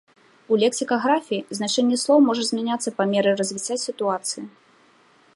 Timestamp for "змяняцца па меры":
2.47-3.33